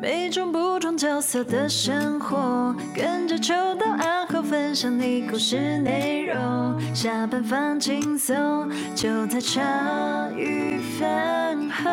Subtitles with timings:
[0.00, 6.94] 每种不同角色的生活，跟着秋到暗号分享你故事内容。
[6.94, 9.60] 下班放轻松，就在茶
[10.36, 11.90] 余饭后。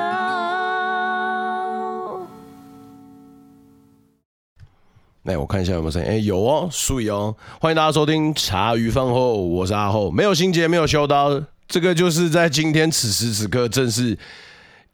[5.23, 6.07] 来，我看一下有没有声音。
[6.07, 14.15] 哎，有哦，注意哦，欢迎大家收听茶余饭后，我是阿后，没有心结，没有修刀，这个就是在今天此时此刻正式。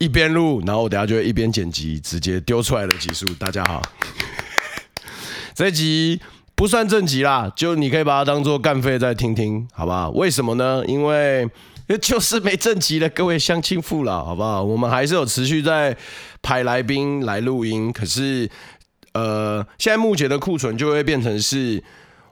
[0.01, 3.31] 一边录，然后我等下就会一边剪辑，直接丢出来的集数。
[3.35, 3.79] 大家好，
[5.53, 6.19] 这集
[6.55, 10.09] 不算正集啦，就你可以把它当做干废再听听，好不好？
[10.09, 10.83] 为什么呢？
[10.87, 11.47] 因为
[12.01, 14.63] 就是没正集的各位乡亲父老，好不好？
[14.63, 15.95] 我们还是有持续在
[16.41, 18.49] 派来宾来录音，可是
[19.13, 21.83] 呃，现在目前的库存就会变成是，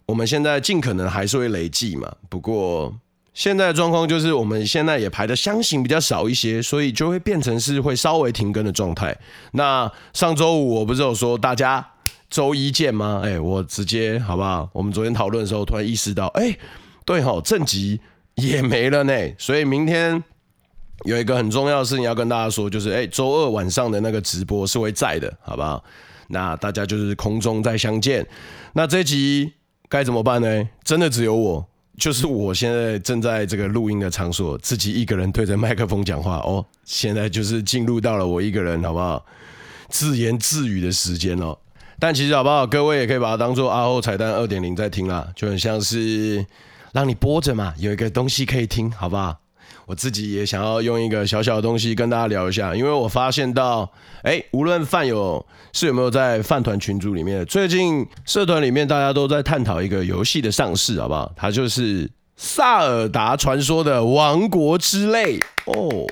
[0.08, 2.96] 我们现在尽可能还是会累计嘛，不过。
[3.40, 9.18] 现在的状况就是，我们现在也排的箱型比较少一些，所以就会变成是会稍微停更的状态。
[9.54, 11.88] 那上周五我不是有说大家
[12.30, 13.22] 周一见吗？
[13.24, 14.70] 哎，我直接好不好？
[14.74, 16.54] 我们昨天讨论的时候，突然意识到，哎，
[17.06, 18.02] 对吼，正集
[18.36, 19.14] 也没了呢。
[19.38, 20.22] 所以明天
[21.06, 25.82] 有一个很重要的事情要跟大家说，就是哎，周二晚上的那个直播是会在的，好不好？
[26.28, 28.28] 那大家就是空中再相见。
[28.74, 29.54] 那这集
[29.88, 30.70] 该怎么办呢？
[30.84, 31.66] 真的只有我。
[32.00, 36.66] 就是我现在正在这个录音的场所，自己一个人对着麦克风讲话哦。
[36.86, 39.24] 现在就是进入到了我一个人，好不好？
[39.90, 41.58] 自言自语的时间哦。
[42.00, 46.46] 但其实好不好，各位也可以把它当做阿后彩蛋二点零在听啦，就很像是
[46.94, 49.38] 让你播着嘛，有一个东西可以听，好不好？
[49.90, 61.34] 我自己也想要用一个小小的东西跟大家聊一下，因为我发现到，哎，无论饭友是有没有在饭团群组里面，最近社团里面大家都在探讨一个游戏的上市，好不好？
[61.36, 66.06] 它就是《萨尔达传说》的《王国之泪》哦，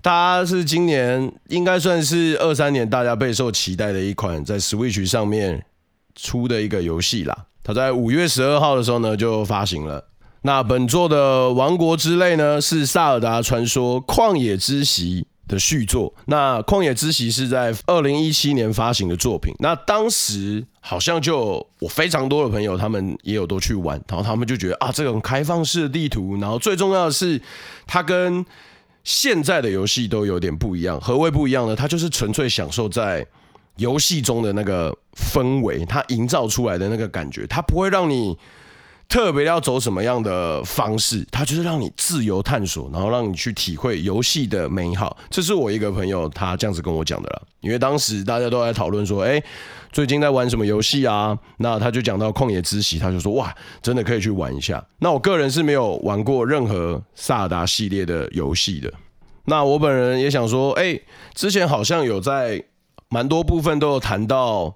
[0.00, 5.66] 它是今年应该算是二三年大家备受期待的一款在 Switch 上面
[6.14, 7.46] 出的一个游戏啦。
[7.64, 10.04] 它在五月十二号的时候呢就发行了。
[10.44, 16.12] 那本作的《王国之泪》呢，是《萨尔达传说：旷野之息》的续作。
[16.26, 19.54] 那《旷野之息》是在二零一七年发行的作品。
[19.60, 27.40] 那当时好像就我非常多的朋友，他们也有都去玩，然后他们就觉得啊，这种开放式的地图，然后最重要的是，
[27.86, 28.44] 它跟
[29.04, 31.00] 现在的游戏都有点不一样。
[31.00, 31.76] 何谓不一样呢？
[31.76, 33.24] 它就是纯粹享受在
[33.76, 38.36] 游戏中的那个氛围，它营造出来的那个感觉，它不会让你。
[39.12, 41.22] 特别要走什么样的方式？
[41.30, 45.14] 它就是让你自由探索，然后让你去体会游戏的美好。
[45.28, 47.42] 这是我一个朋友他这样子跟我讲的啦。
[47.60, 49.42] 因为当时大家都在讨论说，哎，
[49.92, 51.38] 最近在玩什么游戏啊？
[51.58, 54.82] 那他就讲到《旷野之息》，他就说，哇，真的可以去玩一下。
[55.00, 58.90] 那我个人是没有玩过任何萨尔达系列的游戏的。
[59.44, 60.98] 那我本人也想说，哎，
[61.34, 62.64] 之前好像有在
[63.10, 64.74] 蛮多部分都有谈到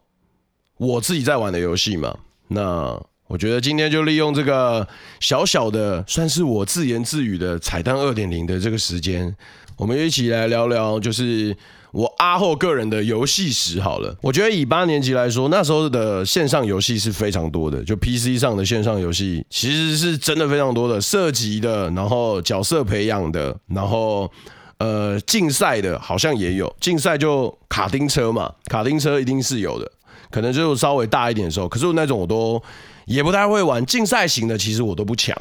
[0.77, 2.19] 我自己在玩的游戏嘛。
[2.49, 4.87] 那我觉得今天就利用这个
[5.19, 9.35] 小小的，算是我自言自语的彩蛋二点零的这个时间，
[9.77, 11.57] 我们一起来聊聊，就是
[11.91, 14.17] 我阿后个人的游戏史好了。
[14.23, 24.31] 我觉得以八年级来说，那时候的线上游戏是非常多的，就 PC 上的线上游戏其实是真的非常多的，涉及的，然后角色培养的，然后
[24.79, 29.91] 呃竞赛的，好像也有竞赛就卡丁车嘛，卡丁车一定是有的，
[30.31, 32.63] 可能就稍微大一点的时候，可是那种我都。
[33.07, 35.37] 也不太会玩竞赛型的，其实我都不抢。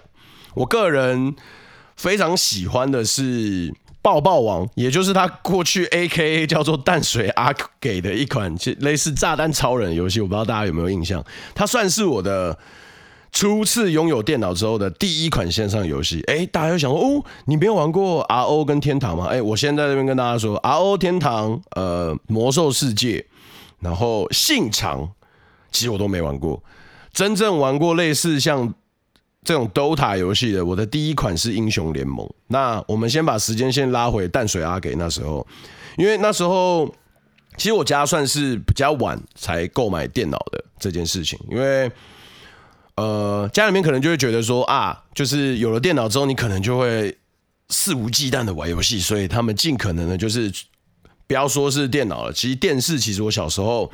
[0.53, 1.35] 我个人
[1.97, 11.21] 非常喜欢的是爆爆王，也就是他过去 AKA 叫做淡水阿给的一款其类似炸弹超人游戏，我不知道大家有没有印象。
[11.53, 12.57] 它算是我的
[13.31, 16.23] 初次拥有电脑之后的第一款线上游戏。
[16.27, 19.25] 哎，大家有想说哦，你没有玩过 RO 跟天堂吗？
[19.25, 23.25] 哎，我现在这边跟大家说，RO 天堂、呃魔兽世界，
[23.79, 25.09] 然后信长，
[25.71, 26.63] 其实我都没玩过。
[27.15, 28.71] 真正玩过类似像
[29.41, 32.29] 这种 DOTA 游戏的，我的第一款是英雄联盟。
[32.47, 35.47] 那我们先把时间先拉回淡水阿给那时候，
[35.97, 36.93] 因为那时候
[37.55, 41.89] 其实我家算是比较晚才购买电脑的这件事情，因为
[42.97, 47.17] 呃家里面可能就会觉得说啊，就是有了电脑之后，你可能就会
[47.69, 50.51] 肆无忌惮的玩游戏，所以他们尽可能的就是
[51.27, 53.89] 不要说是电脑了，其实电视其实我小时候。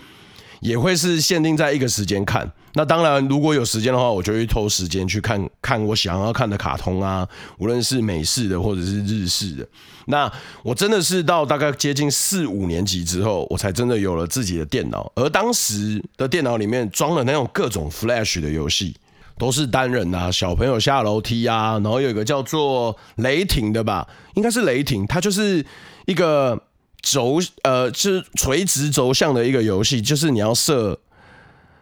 [0.62, 7.28] 也会是限定在一个时间看，那当然如果有时间的话，我就会偷时间去看看我想要看的卡通啊，
[7.58, 9.68] 无论是美式的或者是日式的。
[10.06, 10.32] 那
[10.64, 18.96] 我真的是到大概接近四五年级之后，我才真的有了自己的电脑，而当时的电脑里面装了那种各种 Flash 的游戏，
[19.40, 25.66] 都是单人啊，小朋友下楼梯啊，然后有一个叫做雷霆的吧，应该是雷霆，它就是
[26.06, 26.62] 一个。
[27.02, 31.00] 轴呃，是垂直轴向的一个游戏，就是你要射。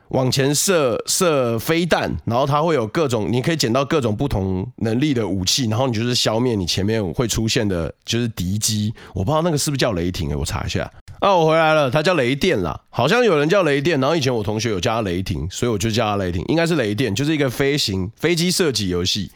[0.10, 8.92] 往前射射飞弹，然后它会有各种，你可以捡到各种不同能力的武器，然后你就是消灭你前面会出现的，就是敌机。
[9.14, 10.92] 我不知道那个是不是叫雷霆诶，我查一下。
[11.20, 19.30] 啊，我回来了，它叫雷电啦，好像有人叫雷电，然后以前我同学有叫它雷霆，所以我就叫它雷霆，应该是雷电，就是一个飞行飞机射击游戏。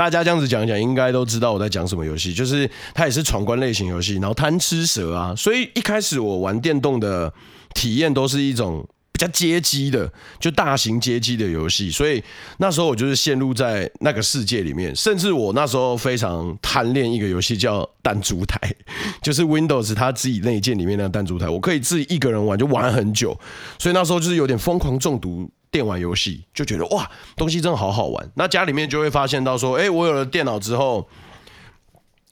[0.00, 7.30] 大家这样子讲一讲，应该都知道我在讲什么游戏，就是它也是闯关类型游戏，然后贪吃蛇啊，所以一开始我玩电动的
[7.74, 8.88] 体验都是一种。
[9.12, 12.24] 比较街机的，就大型街机的游戏，所以
[12.56, 18.58] 那时候我就是陷入在那个世界里面，甚至我那时候非常贪恋一个游戏叫弹珠台，
[19.20, 23.38] 就是 Windows 它自己内建里面那个弹珠台，我可以自己一个人玩就玩很久，
[23.78, 28.30] 所以那时候就是有点疯狂中毒电玩游戏，就觉得哇，东西真的好好玩。
[28.34, 31.08] 那家里面就会发现到说，哎，我有了电脑之后，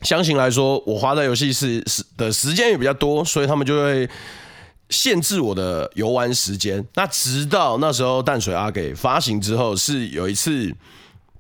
[0.03, 4.09] 相信来说，我花在游戏是是的时间也比较多，所以他们就会。
[4.91, 6.83] 限制我的游玩时间。
[6.95, 10.75] 那直到那时候淡水阿给发行之后，是有一次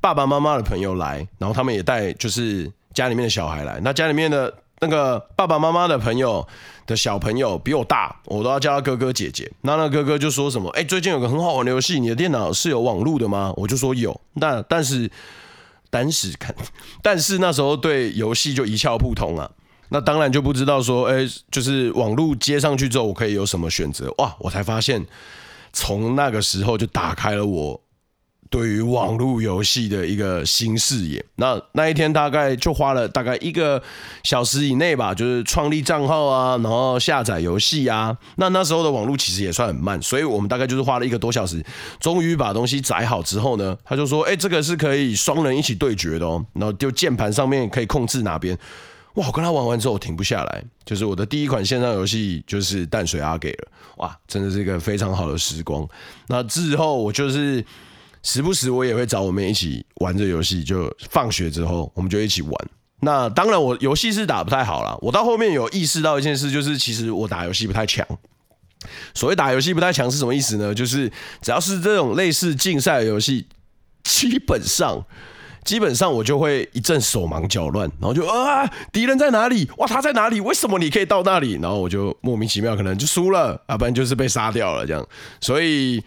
[0.03, 3.81] 爸爸妈妈的朋友来，然后他们也带就是家里面的小孩来。
[3.83, 6.46] 那家里面的那个爸爸妈妈的朋友
[6.86, 9.50] 的小朋友比我大，我都要叫他哥哥姐姐。
[9.62, 14.20] 那那哥哥就说什么：“哎，最近有个很好玩的游戏，你的电脑是有网路的吗？”我就说有。
[14.34, 15.10] 那但是
[15.90, 16.54] 当时看，
[17.02, 19.50] 但是那时候对游戏就一窍不通啊。
[19.90, 24.12] 那当然就不知道说，哎、就是网络接上去之后，我可以有什么选择？
[24.19, 25.04] 哇，我才发现，
[25.72, 27.80] 从那个时候就打开了我
[28.50, 31.25] 对于网络游戏的一个新视野。
[31.37, 33.83] 那那一天大概就花了大概一个
[34.23, 38.17] 小时以内吧，就是创立账号啊，然后下载游戏啊。
[38.37, 41.65] 那那时候的网络其实也算很慢，所以我们大概就是花了一个多小时，
[42.00, 48.59] 终于把东西载好之后呢，他就说，哎、这个是可以双人一起对决的哦，然后就键盘上面可以控制哪边。
[49.15, 49.27] 哇！
[49.27, 53.69] 我跟他玩完之后我停不下来，就是我的第一款线上游戏就是淡水阿给了。
[53.97, 55.85] 哇，真的是一个非常好的时光。
[56.29, 57.65] 那之后我就是
[58.23, 62.53] 时不时我也会找我妹一起玩这游戏，就放学之后我们就一起玩。
[63.00, 64.99] 那当然我游戏是打不太好了。
[65.00, 68.06] 我到后面有意识到一件事，就是其实我打游戏不太强。
[69.15, 70.75] 所谓打游戏不太强是什么意思呢？
[70.75, 71.11] 就是
[71.41, 73.47] 只要是这种类似竞赛的游戏，
[74.05, 75.05] 基本上。
[75.64, 79.69] 基本上我就会一阵手忙脚乱，然后就啊，敌人在哪里？
[79.76, 80.41] 哇，他在哪里？
[80.41, 81.59] 为什么你可以到那里？
[81.61, 85.06] 然后我就莫名其妙可能就输了，要不然就是被杀掉了这样。
[85.43, 86.03] 所以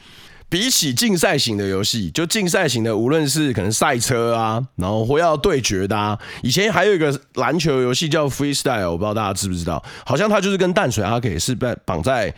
[0.52, 9.82] 比起竞赛型的游戏，就竞赛型的，无论是可能赛车啊，然后或要对决的啊，以前还有一个篮球游戏叫 Freestyle，我不知道大家知不知道？
[10.06, 12.34] 好像它就是跟淡水阿 K 是被绑在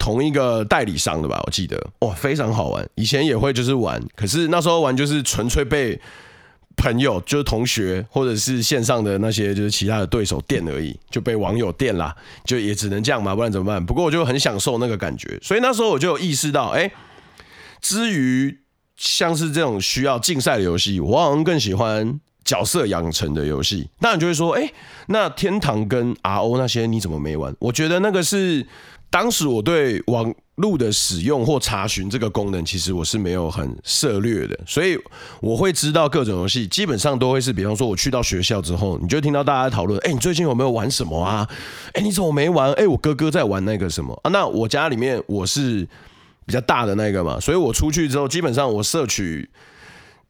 [0.00, 1.40] 同一个代理商的吧？
[1.46, 2.84] 我记得哇，非常好玩。
[2.96, 6.00] 以前也会就是玩，可是那时候玩就是纯粹被。
[6.80, 12.14] 朋友就是同学，或者是线上的那些就是其他的对手电而已，就被网友电啦，
[12.44, 13.84] 就也只能这样嘛，不然怎么办？
[13.84, 16.88] 不过我就很享受那个感觉，所以那时候我就有意识到，哎、
[17.80, 18.58] 至于
[18.96, 23.88] 像是这种需要竞赛的游戏，我好像更喜欢角色养成的游戏。
[24.00, 24.72] 那你就会说，哎、
[25.06, 27.54] 那天堂跟 RO 那些你怎么没玩？
[27.58, 28.66] 我觉得那个是
[29.10, 30.34] 当时我对网。
[30.58, 34.98] 路的使用或查询这个功能，其实我是没有很涉略的，所以
[35.40, 41.48] 我会知道各种游戏，基本上都会是，比方说我去到学校之后，你就听到大家讨论，哎，你最近有没有玩什么啊？
[41.94, 42.72] 哎，你怎么没玩？
[42.72, 44.30] 哎，我哥哥在玩那个什么啊？
[44.30, 45.86] 那我家里面我是
[46.48, 49.46] 比较大的那个嘛，所以我出去之后，基本上我摄取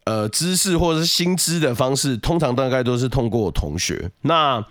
[0.02, 4.10] 呃知识或者是新知的方式，通常大概都是通过我同学。
[4.22, 4.62] 那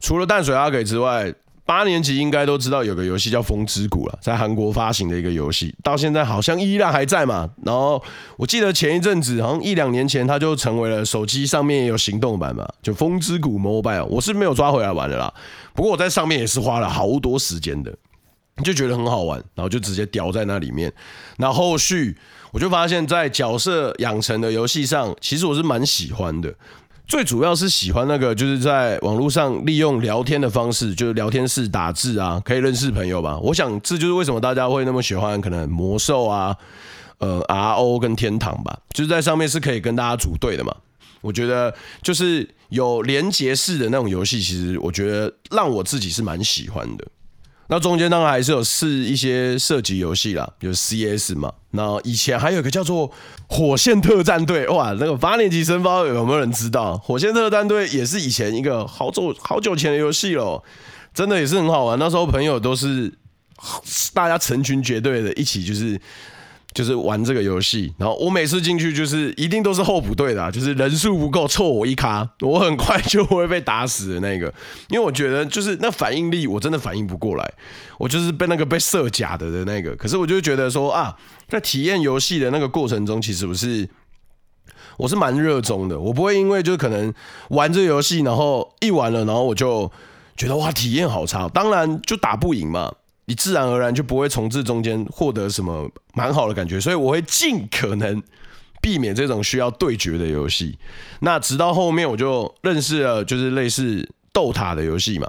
[0.00, 1.32] 除了淡水阿给之外，
[1.64, 7.48] 八年级应该都知道有个游戏叫《风之谷》了，在韩国发行的一个游戏，到现在好像依然还在嘛。
[7.64, 8.02] 然后
[8.36, 14.00] 我记得前一阵子，好像一两年前，它就成为了手机上面也有行动版嘛，就《风之谷 Mobile》。
[14.04, 15.32] 我是没有抓回来玩的啦，
[15.72, 17.94] 不过我在上面也是花了好多时间的，
[18.64, 20.92] 就觉得很好玩，然后就直接掉在那里面。
[21.38, 22.16] 那后续
[22.50, 26.54] 我就发现，在角色养成的游戏上，其实我是蛮喜欢的。
[27.08, 33.38] 最主要是喜欢那个，就是在网络上利用聊天的方式，就是聊天室打字啊，可以认识朋友吧。
[33.38, 36.56] 我想这就是为什么大家会那么喜欢，可能魔兽啊，
[37.18, 40.74] 呃，RO 跟天堂吧，就是在上面是可以跟大家组队的嘛。
[41.20, 47.06] 我觉得就是有连结式的那种游戏，其实我觉得让我自己是蛮喜欢的。
[47.72, 51.50] 那中间当然还是有试一些射击游戏啦，有 CS 嘛。
[51.70, 53.08] 那以前还有一个叫做
[53.48, 56.92] 《火线特战队》，哇，那个八年级生包有没有人知道？
[56.98, 60.62] 《火线特战队》也是以前一个好久好久前的游戏咯，
[61.14, 61.98] 真的也是很好玩。
[61.98, 63.10] 那时候朋友都是
[64.12, 65.98] 大家成群结队的一起，就是
[66.74, 74.46] 就是玩这个游戏，然后我每次进去就是一定都是候补队的，就是人数不够凑我一卡，我很快就会被打死的那个。
[74.88, 77.52] 因为我觉得就是那反应力我真的反应不过来，
[77.98, 79.94] 我就是被那个被射假的的那个。
[79.96, 81.14] 可是我就觉得说啊，
[81.46, 83.88] 在体验游戏的那个过程中，其实我是
[84.96, 86.00] 我是蛮热衷的。
[86.00, 87.12] 我不会因为就可能
[87.50, 89.90] 玩这游戏，然后一玩了，然后我就
[90.36, 91.48] 觉得哇体验好差。
[91.48, 92.94] 当然就打不赢嘛。
[93.32, 98.22] 你自然而然就不会从这中间获得什么蛮好的感觉，所以我会尽可能
[98.82, 100.78] 避免这种需要对决的游戏。
[101.20, 105.26] 那直到后面我就认识了，就是类似斗塔的游戏嘛，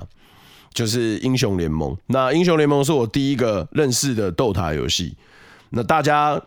[0.73, 1.95] 就是英雄联盟。
[2.07, 5.15] 那英雄联盟是我第一个认识的斗塔游戏。
[5.69, 6.41] 那大家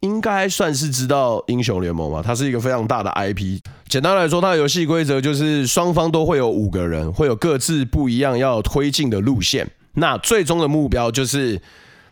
[0.00, 2.20] 应该算是知道英雄联盟吧？
[2.20, 3.60] 它是一个非常大的 IP。
[3.88, 9.70] 简单来说，它的游戏规则就是双方都会有五个人，会有各自不一样要推进的路线。
[9.94, 11.60] 那最终的目标就是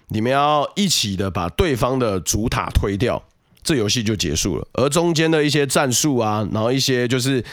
[0.09, 3.23] 你们要一起的把对方的主塔推掉，
[3.62, 4.66] 这游戏就结束了。
[4.73, 7.45] 而中间的一些战术啊，然后一些就是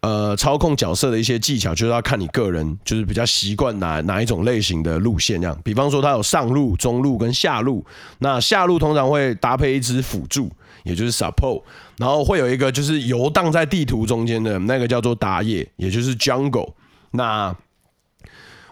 [0.00, 5.56] 呃操控角色的一些技巧，就是要看你个人就是比较习惯哪哪一种类型的路线这样。
[5.62, 7.84] 比方说，它有上路、中路跟下路。
[8.18, 10.50] 那下路通常会搭配一支辅助，
[10.84, 11.62] 也就是 support，
[11.96, 16.72] 然后会有一个就是游荡在地图中间的那个叫做打野，也就是 jungle。
[17.12, 17.54] 那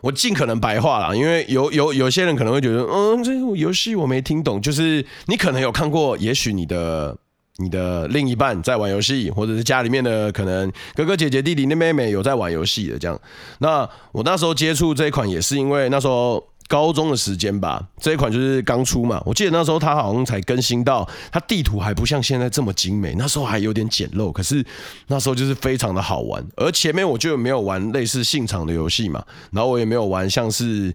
[0.01, 4.61] 我尽可能白话啦，因为有有有些人可能会觉得，嗯，这个游戏我没听懂。
[4.61, 7.17] 就是你可能有看过，也许你的
[7.57, 13.21] 你的另一半在玩游戏，或者是家里面的可能哥哥姐姐弟弟妹妹有在玩游戏的这样。
[13.59, 16.43] 那我那时候接触这一款也是因为那时候。
[16.69, 19.21] 高中的时间吧，这一款就是刚出嘛。
[19.25, 24.31] 我记得那时候它好像才更新到，它地图还不像现在这么精美，那时候还有点简陋。
[24.31, 24.65] 可是
[25.07, 26.47] 那时候就是非常的好玩。
[26.57, 30.95] 而前面我就没有玩类似信场的游戏嘛，然后我也没有玩像是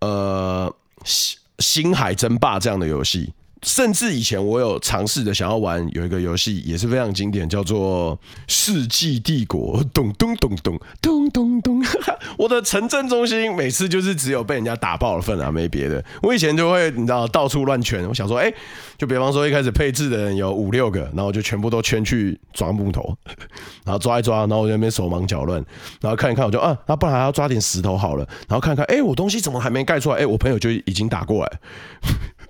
[0.00, 0.70] 呃
[1.60, 3.32] 星海争霸这样的游戏。
[3.62, 8.16] 甚至以前我有尝试着想要玩，有一个游戏也是非常经典，叫做
[8.48, 9.82] 《世纪帝国》。
[9.92, 11.82] 咚咚咚咚咚咚咚，
[12.38, 16.02] 我的城镇中心每次就是只有被人家打爆了份啊，没别的。
[16.22, 18.50] 我以前就会你知道到处乱圈，我想说，哎，
[18.96, 23.14] 就比方说一开始配置的人有五六个，然后就全部都圈去抓木头，
[23.84, 25.62] 然后抓一抓，然后我在那边手忙脚乱，
[26.00, 30.16] 然后看一看，我就啊，那不然还要抓点石头好了，然后看看，哎，我东西怎么还没盖出来？
[30.16, 31.60] 哎，我朋友就已经打过来。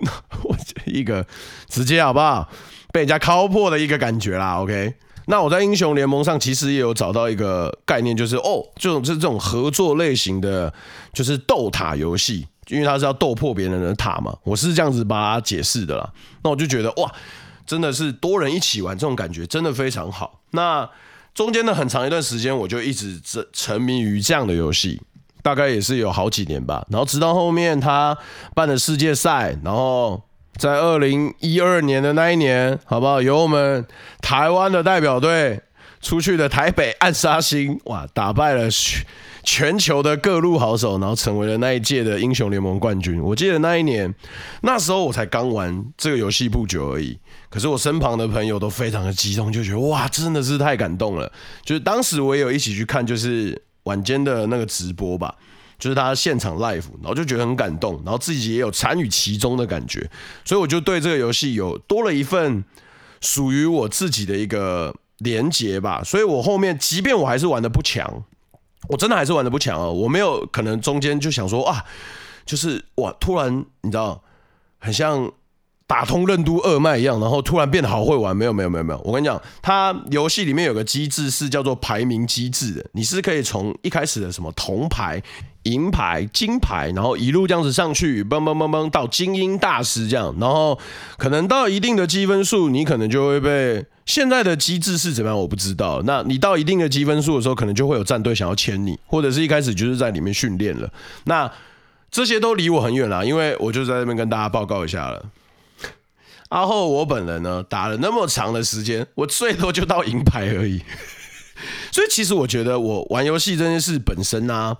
[0.45, 0.57] 我
[0.91, 1.25] 一个
[1.69, 2.49] 直接好不好？
[2.93, 4.61] 被人家敲破的一个感觉啦。
[4.61, 4.93] OK，
[5.27, 10.73] 那我在英雄联盟上其实也有找到一个概念，就是哦，这种是这种合作类型的，
[11.13, 14.37] 就是斗塔游戏，因为它是要斗破别人的塔嘛。
[14.43, 16.13] 我是这样子把它解释的啦。
[16.43, 17.13] 那我就觉得哇，
[17.65, 20.41] 真的是多人一起玩这种感觉真的非常好。
[20.51, 20.89] 那
[21.33, 25.01] 中间的很长一段时间，我就一直沉沉迷于这样的游戏。
[25.43, 28.15] 大概也是有好几年吧，然后直到后面他
[28.55, 30.23] 办了世界赛，然后
[30.61, 33.23] 在二零一二年的那一年，好不好？
[33.23, 33.83] 由我们
[34.21, 35.59] 台湾的代表队
[36.02, 38.69] 出去的台北暗杀星，哇，打败了
[39.43, 43.23] 全球的各路好手，然后成为了那一届的英雄联盟冠军。
[43.23, 44.14] 我记得那一年，
[44.61, 51.33] 那时候我才刚玩这个游戏不久而已，可是我身旁的朋友都非常的激动，就觉得哇，真的是太感动了。
[51.64, 53.62] 就是当时我也有一起去看，就是。
[53.85, 55.35] 晚间的那个直播吧，
[55.81, 60.09] 就是他现场 live，然后就觉得很感动，然后自己也有参与其中的感觉，
[60.45, 62.63] 所以我就对这个游戏有多了一份
[63.21, 66.03] 属于我自己的一个连结吧。
[66.05, 68.23] 所以我后面，即便我还是玩的不强，
[68.89, 71.85] 我真的还是玩的不强哦，我没有可能中间就想说啊，
[72.45, 74.23] 就是哇，突然你知道，
[74.79, 75.33] 很像。
[75.91, 79.01] 打通任督二脉一样，然后突然变得好会玩，没有没有没有没有。
[79.01, 85.21] 我跟你讲，它游戏里面有个机制是叫做排名机制的，你是可以从一开始的什么铜牌、
[85.64, 90.79] 银牌、金牌，然后一路这样子上去，嘣嘣嘣嘣到精英大师这样，然后
[91.19, 96.02] 可能到一定的积分数，你可能就会被现在的机制是怎么样，我不知道。
[96.05, 100.90] 那你到一定的积分数的时候，可能就会有战队想要签你，或者是一开始就是在里面训练了。
[101.25, 101.50] 那
[102.11, 105.26] 这些都离我很远啦，因为我就在这边跟大家报告一下了。
[106.49, 110.83] 阿后，我本人呢，打了那么长的时间，我最多就到银牌而已。
[111.93, 114.76] 所以其实我觉得，我玩游戏这件事本身啊，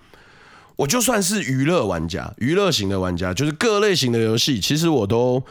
[0.81, 5.43] 我就算是娱乐玩家，娱乐型的玩家，就是各类型的游戏，其实我都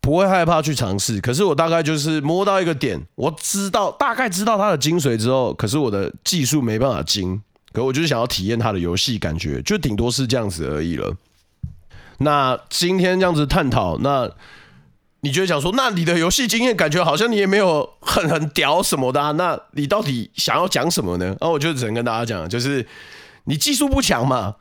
[0.00, 1.20] 不会害怕去尝试。
[1.20, 7.42] 可是我大概就是摸到一个点，我知道大概知道它的精髓之后，可是我的技术没办法精，
[7.74, 11.14] 可我就是想要体验它的游戏感觉，就顶多是这样子而已了。
[12.20, 14.30] 那今天这样子探讨，那。
[15.22, 19.34] 你觉得想说，那你的游戏经验感觉好像你也没有很很屌什么的？
[19.34, 21.36] 那你到底想要讲什么呢？
[21.42, 22.86] 那我就只能跟大家讲，就是
[23.44, 24.56] 你技术不强嘛，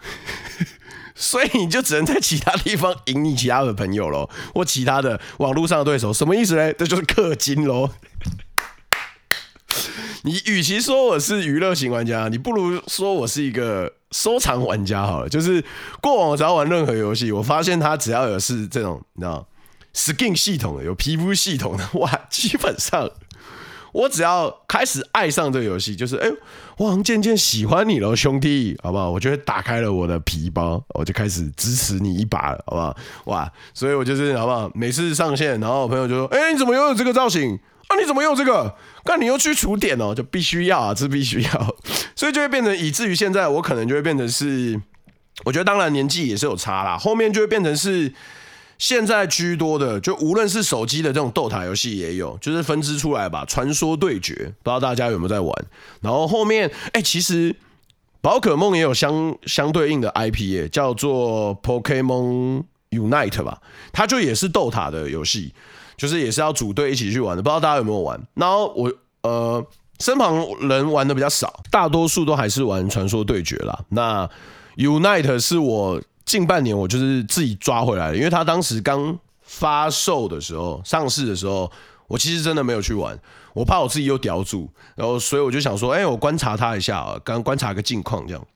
[1.16, 6.14] 所以你就只能在其他地方赢你其他的朋友喽，或其他的网络上的对手。
[6.14, 6.72] 什么意思呢？
[6.74, 7.90] 这就是氪金喽。
[10.24, 15.30] 你与其说我是娱乐型玩家，你不如说我是一个收藏玩家好了。
[15.30, 15.64] 就是
[16.02, 19.48] 过往我只要玩任何游戏，我发现它只要有是这种你知道
[19.94, 23.10] skin 系统的，有皮肤系统的，哇，基本上
[23.92, 26.36] 我只要开始爱上这个游戏，就是哎、欸，
[26.78, 29.10] 我好像渐渐喜欢你了，兄弟，好不好？
[29.10, 32.98] 我就会打开了我的皮包，我就开始支持你一把了，好不好？
[33.26, 34.70] 哇，所以我就是好不好？
[34.74, 37.98] 每次上线，然后我朋友就说：“哎、你怎么又有这个造型？”啊！
[38.00, 38.76] 你怎么有这个？
[39.06, 41.76] 那你又去除点哦，就必须要啊，这必须要，
[42.16, 44.80] 所以就会变成以至于现在我可能就会变成是，
[45.44, 48.14] 我觉得当然年纪也是有差啦，后面就会变成是
[48.80, 54.34] 现在居多的，就无论是手机的这种斗塔游戏也有，就是分支出来吧，传说对决，
[54.64, 55.54] 不知道大家有没有在玩？
[56.02, 57.56] 然后后面哎、其实
[58.22, 65.54] 宝可梦也有相相对应的 IP 耶，叫做 Pokemon Unite 吧，它就也是斗塔的游戏。
[65.98, 68.18] 就是也是要组队一起去玩的，不知道大家有没有玩？
[68.36, 68.90] 然后我
[69.24, 69.62] 呃
[70.00, 73.78] 身旁人玩的比较少，大多数都还是玩传说对决啦。
[73.90, 74.30] 那
[74.78, 81.72] Unite 是我近半年我就是自己抓回来的，因为他当时刚发售的时候，上市的时候，
[82.08, 83.18] 我其实真的没有去玩，
[83.56, 88.48] 我怕我自己又叼住，然后所以我就想说，哎、我观察他一下啊，刚观察个近况这样。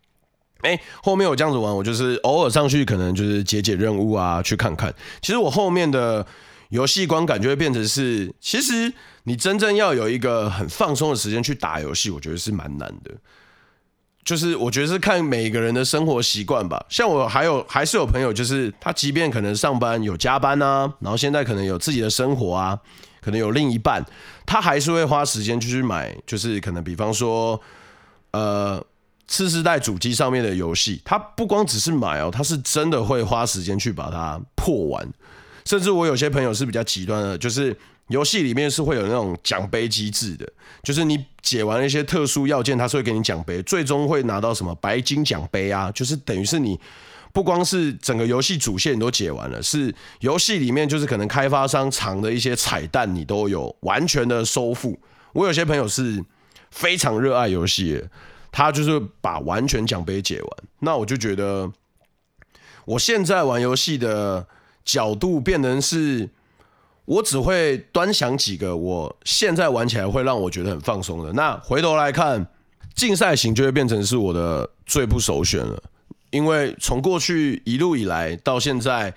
[0.61, 4.93] 哎、后面我这样子玩，我就是偶尔上去可能就是解解任务啊，去看看。
[5.21, 6.25] 其实我后面的。
[6.69, 8.91] 游戏观感就会变成是，其实
[9.25, 13.11] 你真正要有一个很放松的时间去打游戏，我觉得是蛮难的。
[14.25, 16.85] 就是我觉得是看每个人的生活习惯吧。
[16.89, 22.79] 像我还有还是有朋友，就是他即便可能上班有加班啊，然后现在可能有自己的生活啊，
[23.21, 24.05] 可能有另一半，
[24.45, 27.59] 他还是会花时间去去买，就是可能比方说，
[28.31, 28.83] 呃，
[29.27, 35.07] 次世代主机上面的游戏，他不光只是买哦，他是真的会花时间去把它破完。
[35.65, 37.75] 甚至我有些朋友是比较极端的，就是
[38.07, 40.45] 游戏里面是会有那种奖杯机制的，
[40.83, 46.77] 就是你解完一些特殊要件，他是会给你奖杯，最终会拿到什么白金奖杯啊，就是等于是你
[47.31, 54.99] 不光是整个游戏主线你都解完了，是游戏里面就是可能开发商藏的一些彩蛋你都有完全的收复。
[55.31, 56.23] 我有些朋友是
[56.71, 58.09] 非常热爱游戏的，
[58.51, 60.49] 他就是把完全奖杯解完，
[60.79, 61.71] 那我就觉得
[62.83, 64.45] 我现在玩游戏的。
[64.85, 66.29] 角度变成是，
[67.05, 71.31] 我只会端详几个我现在玩起来会让我觉得很放松的。
[71.33, 72.45] 那回头来看，
[72.95, 75.81] 竞赛型就会变成是我的最不首选了。
[76.31, 79.13] 因为从过去一路以来到现在，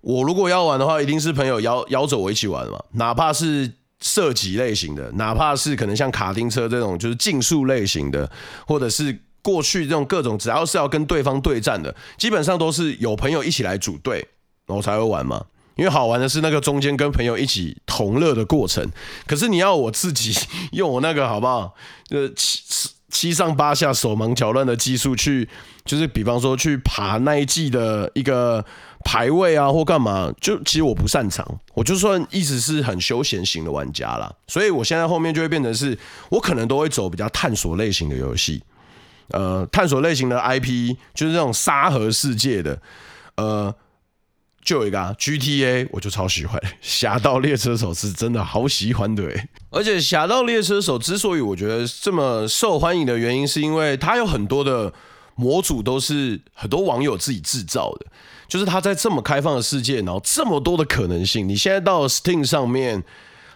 [0.00, 2.82] 我如果要玩的话，一定是朋友邀邀着我一起玩嘛。
[2.92, 8.30] 哪怕是射击类型的，哪怕是可能像卡丁车这种就是竞速类型的，
[8.66, 9.18] 或者是。
[9.44, 14.26] 过去这种各种只要是要跟对方对战的，基本上都是有朋友一起来组队，
[14.66, 15.44] 然后才会玩嘛。
[15.76, 18.88] 因为好玩的是那个中间跟朋友一起同乐的过程。
[19.26, 20.32] 可是你要我自己
[20.70, 21.74] 用我那个好不好？
[22.10, 22.62] 呃，七
[23.10, 25.48] 七上八下手忙脚乱的技术去，
[25.84, 28.64] 就是比方说去爬那一季的一个
[29.04, 31.44] 排位啊，或干嘛，就其实我不擅长。
[31.74, 38.62] 我就算一直是很休闲型的玩家啦，所以我现在后面就会变成是我可能都会走比较探索类型的游戏。
[39.28, 42.78] 呃，探索类型的 IP 就是这种沙盒世界的，
[43.36, 43.74] 呃，
[44.62, 49.24] 就有一个、啊、GTA，我就超喜欢《侠盗猎车手》，是真的好喜欢的。
[49.70, 54.92] 而且《侠盗猎车手》之所以我觉得这么受欢迎的原因，是因为它有很多的
[55.34, 58.06] 模组都是很多网友自己制造的，
[58.46, 63.02] 就是它在这么开放的世界，然后这么多的可能性，你现在到 Steam 上面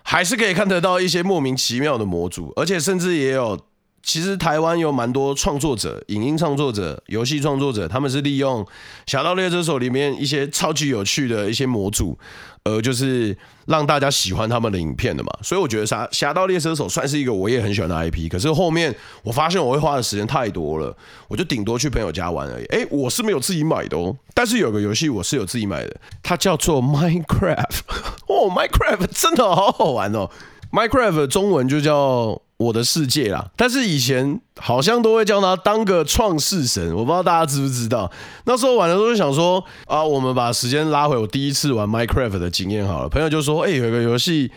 [0.03, 3.68] 还是可以看得到一些莫名其妙的模组，而且甚至也有。
[4.03, 8.65] 其实台湾有蛮多创作者、影音创作者、游戏创作者，他们是利用
[9.07, 12.19] 《侠盗猎车手》里面一些超级有趣的一些模组，
[12.63, 15.31] 呃，就是让大家喜欢他们的影片的嘛。
[15.43, 18.31] 所以我觉得《侠侠盗猎车手》算是一个我也很喜欢的 IP。
[18.31, 20.97] 可是后面我发现我会花的时间太多了，
[21.29, 22.65] 我就顶多去朋友家玩而已。
[22.67, 27.81] 诶，我是没有自己买的哦，但是有个游戏我是有自己买的，它叫做 Minecraft。
[28.27, 30.31] 哦，Minecraft 真的好好玩哦
[30.73, 32.41] ，Minecraft 中文就叫。
[32.59, 38.11] 我的世界啦，但是以前好像都会叫他当个创世神，我不知道大家知不知道。
[38.47, 43.09] 那时候玩的时候就想说啊，我们把时间拉回我第一次玩 Minecraft 的经验好了。
[43.09, 44.51] 朋友就说，哎、有一个游戏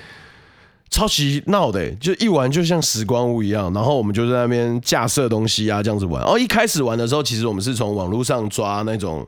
[0.90, 3.72] 超级闹的、就一玩就像时光屋一样。
[3.72, 6.24] 然后我们就在那边架设东西啊，这样子玩。
[6.24, 9.28] 哦，一开始玩的时候，其实我们是从网络上抓那种。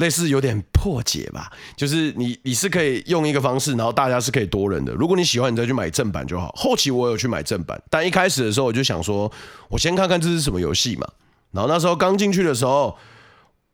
[0.00, 4.92] 类似有点破解吧，就是你你是可以用一个方式，然后大家是可以多人的。
[4.94, 6.52] 如果你喜欢，你再去买正版就好。
[6.56, 9.30] 后期我有去买正版，但一开始的时候我就想说，
[9.68, 11.06] 我先看看这是什么游戏嘛。
[11.52, 12.96] 然后那时候刚进去的时候，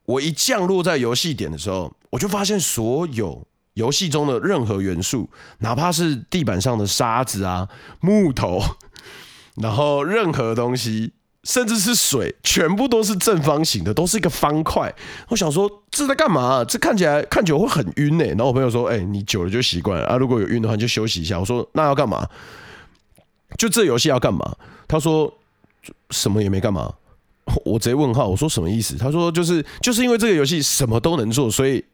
[0.04, 7.68] 我一降落在游戏点的时候，我就发现所有游戏中的任何元素，哪怕是地板上的沙子啊、
[8.00, 8.60] 木头，
[9.54, 11.12] 然后任何东西。
[11.46, 14.92] 甚至是水，全部都是正方形的，都是一个方块。
[15.28, 16.64] 我想说，这在干嘛？
[16.64, 18.26] 这看起来看久会很晕哎。
[18.26, 20.16] 然后我朋友说：“哎，你久了就习惯了啊。
[20.16, 22.28] 如果有晕的话，你就休息一下。”我说：“那要干嘛？
[23.56, 24.56] 就这游戏要干嘛？”
[24.88, 25.32] 他说
[26.10, 26.92] ：“什么也没干嘛。”
[27.64, 31.84] 我直接问号，我说：“什么意思？”他说：“就是就是因为这个游戏什么都能做，所以。”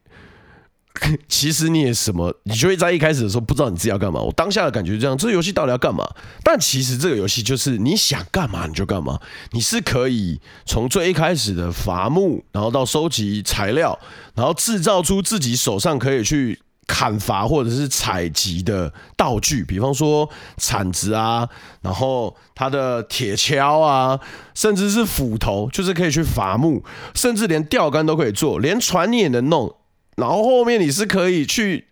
[1.27, 4.21] 其实你也什么，你就会在一开始的时候不知道你自己要干嘛。
[4.21, 6.07] 我当下的感觉是这样，这游戏到底要干嘛？
[6.45, 9.19] 但其实这个游戏就是你想干嘛你就干嘛。
[9.53, 13.99] 你是可以从最一开始的伐木，然后到收集材料，
[14.35, 20.29] 然后制造出自己手上可以去砍伐或者是采集的道具，比方说
[20.59, 21.49] 铲子啊，
[21.81, 24.21] 然后它的铁锹啊，
[24.55, 29.75] 甚至是斧头，就是可以去伐木，甚至连钓竿都可以做，连船你也能弄。
[30.17, 31.87] 然后后面你是可以去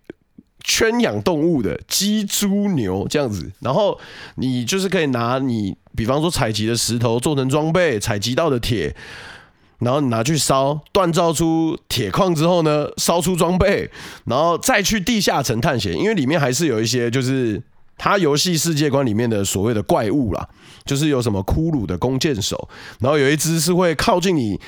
[0.62, 3.50] 圈养动物的，鸡、猪、牛这样子。
[3.60, 3.98] 然后
[4.34, 8.94] 你就是可以拿你，比方说采集的石头做成装备，采集到的铁，
[9.78, 13.90] 然后你拿去烧，锻造出铁矿之后呢，烧出装备，
[14.26, 17.62] 然后再去地下城探险，因为里面还是有一些就是
[17.96, 20.46] 它游戏世界观里面的所谓的怪物啦，
[20.84, 24.60] 就是有什么骷髅的弓箭手，然后有一只是会靠近你。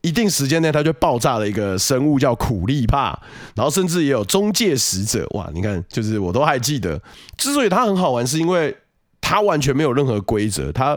[0.00, 3.18] 一定时间内，它就爆炸了一个生物叫苦力怕，
[3.56, 5.50] 然后甚至也有中介使者，哇！
[5.52, 7.00] 你看，就是我都还记得。
[7.36, 8.76] 之所以它很好玩，是因为
[9.20, 10.96] 它完全没有任何规则，它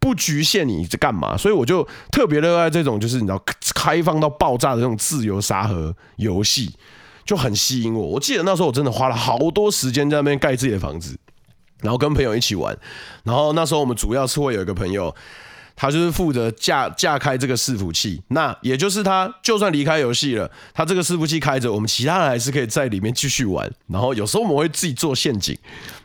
[0.00, 3.40] 不局限你在干嘛，所以我就特别热爱这种，就是你知道
[3.74, 6.74] 开放到爆炸的这种自由沙盒游戏，
[7.24, 8.04] 就很吸引我。
[8.04, 11.16] 我记得那时候我真的花了好多时间在那边盖自己的房子，
[11.78, 12.76] 然后跟朋友一起玩。
[13.22, 15.14] 然后那时候我们主要是会有一个朋友。
[15.82, 23.72] 他就是负责架架开这个伺服器，那也就是他就算离开游戏了，他这个伺服器开着，我们其他人还是可以在里面继续玩。
[23.86, 25.56] 然后有时候我们会自己做陷阱，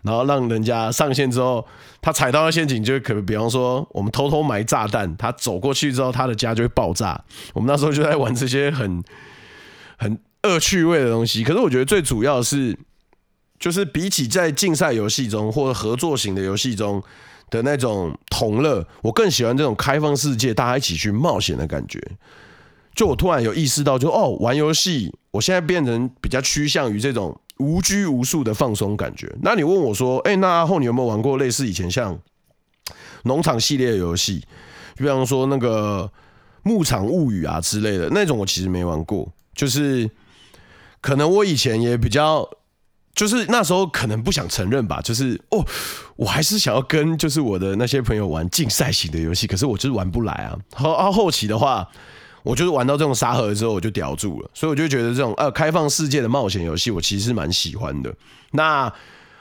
[0.01, 1.67] 然后让人家上线之后，
[2.01, 7.21] 他踩到了陷阱，就可比方说我们偷偷埋炸弹，他走过去之后，他的家就会爆炸。
[7.53, 9.03] 我们那时候就在玩这些很
[9.99, 11.43] 很恶趣味的东西。
[11.43, 12.79] 可是我觉得最主要的是，
[13.59, 17.03] 就是比起在竞赛游戏中或者合作型的游戏中。
[17.55, 22.01] 的那种同乐，我更喜欢这种开放世界，大家一起去冒险的感觉。
[22.93, 29.33] 就我突然有意识到就，哦，玩游戏，我现在变成比较趋向于这种无拘无束的放松感觉。
[29.41, 32.19] 那你问我说，哎、那阿后你有没有玩过类似以前像
[33.23, 34.43] 农场系列的游戏，
[34.97, 36.11] 比方说那个
[36.63, 39.31] 牧场物语啊之类的那种，我其实没玩过。
[39.53, 40.09] 就是
[40.99, 42.49] 可能我以前也比较。
[43.15, 45.65] 就是那时候可能不想承认吧，就是哦，
[46.15, 50.57] 我还是想要跟就是我的那些朋友玩竞赛型的游戏，可是我就是玩不来啊。
[50.73, 51.85] 后啊后期的话，
[52.43, 58.13] 我就是玩到这种沙盒之后，我就叼住了，所以我就觉得这种呃开放世界的冒险游戏，我其实是蛮喜欢的。
[58.51, 58.91] 那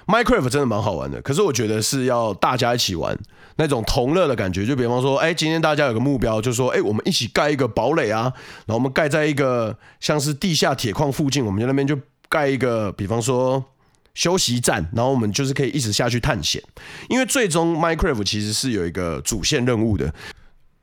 [0.06, 3.16] Minecraft 真的蛮好玩的，可是我觉得是要大家一起玩
[3.56, 4.66] 那种同乐的感觉。
[4.66, 8.32] 就比方说，哎，今天大家有个目标，就说，哎，我们一起盖一个堡垒啊，
[8.66, 11.96] 然后我们盖在一个像是地下铁矿附近，我们在那边就。
[12.26, 13.64] 盖一个，比方说
[14.14, 16.62] 休息站，然后我们就是可以一直下去探险。
[17.08, 20.12] 因为最终 Minecraft 其实是有一个主线任务的。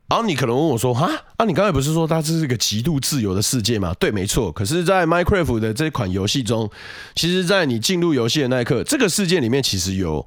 [0.08, 4.52] 然后你可能问我说：“哈，啊，你刚才不是说它这是一个极度自由的世界吗？”对，没错。
[4.52, 6.70] 可是，在 Minecraft 的这款游戏中，
[7.14, 10.26] 其实，在你进入游戏的那一刻，这个世界里面其实有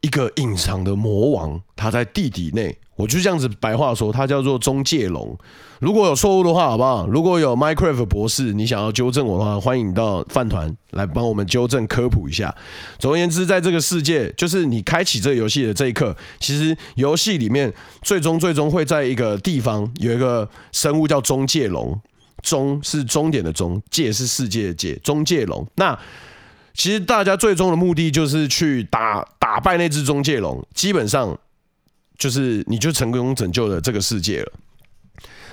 [0.00, 2.76] 一个隐藏的魔王，他在地底内。
[2.96, 5.36] 我就这样子白话说，它叫做中介龙。
[5.80, 7.06] 如果有错误的话，好不好？
[7.08, 12.54] 如果有 Minecraft 博士，你想要纠正我的话，欢迎到饭团来帮我们纠正科普一下。
[12.98, 17.70] 总而言之，在这个世界，就是你开启这个游戏的这一刻，其实游戏里面
[18.02, 22.00] 最终最终会在一个地方有一个生物叫中介龙。
[22.42, 25.66] 中是终点的中，介是世界的界，中介龙。
[25.76, 25.98] 那
[26.72, 31.36] 其实大家最终的目的就是去打打败那只中介龙，基本上。
[32.16, 34.52] 就是你就成功拯救了这个世界了，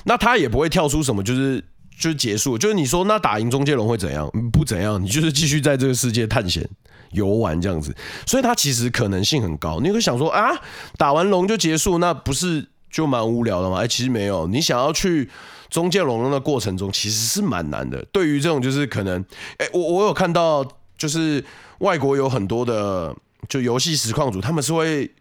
[0.04, 1.63] 那他也不会跳出什么，就是
[2.00, 2.58] 就结束。
[2.58, 4.30] 就是你说那打赢中介龙会怎样？
[4.54, 6.67] 不怎样，你就是继续在这个世界探险
[7.12, 7.95] 游玩这样子。
[8.28, 9.80] 所以它其实可能性很高。
[9.80, 10.52] 你会想说啊，
[10.97, 13.78] 打完龙就结束，那不是就蛮无聊的吗？
[13.80, 14.45] 哎，其实没有。
[14.45, 15.30] 你想要去
[15.69, 18.06] 中介龙的过程中，其实是蛮难的。
[18.12, 19.26] 对于这种就是可能，
[19.58, 20.63] 哎，我我有看到，
[20.95, 21.43] 就是
[21.80, 23.15] 外国有很多的
[23.50, 25.12] 就游戏实况组，他们是会。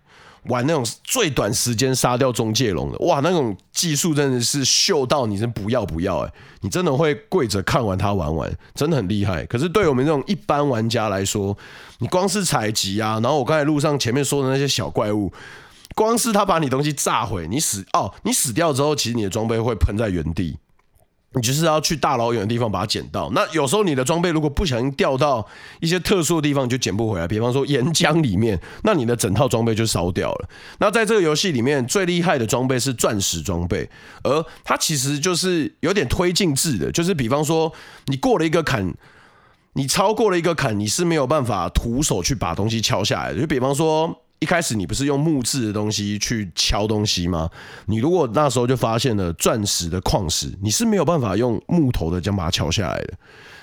[0.45, 9.45] 玩那种最短时间杀掉中介龙的，哇，那种技术真的是秀到你是不要不要哎，你真的会跪着看完他玩完，真的很厉害。
[9.47, 11.57] 可是对我们这种一般玩家来说，
[11.99, 15.31] 你光是采集啊，然后我刚才路上前面说的那些小怪物，
[15.95, 20.57] 光是他把你东西炸毁，你死哦，你死掉之后，其实你的装备会喷在原地，
[21.33, 23.31] 你就是要去大老远的地方把它捡到。
[23.33, 25.47] 那有时候你的装备如果不小心掉到
[25.79, 27.29] 一些特殊的地方，你就捡不回来。
[27.29, 30.49] 比方说岩浆里面，那你的整套装备就烧掉了。
[30.81, 33.89] 那在这个游戏里面，最厉害的装备是钻石装备，
[34.25, 37.73] 而它其实就是有点推进制的，就是比方说
[38.07, 38.93] 你过了一个坎，
[39.75, 43.41] 你超过了一个坎，你是没有办法徒手去把东西敲下来的。
[43.41, 44.23] 就比方说。
[44.41, 47.49] 一开始你不是用木质的东西去敲东西吗？
[47.87, 53.15] 你如果那时候就发现了钻石的矿石，你是没有办法用木头的这样把它敲下来的。